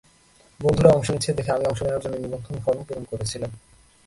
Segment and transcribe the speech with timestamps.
[0.59, 3.51] বন্ধুরা অংশ নিচ্ছে দেখে আমিও অংশ নেওয়ার জন্য নিবন্ধন ফরম পূরণ করেছিলাম।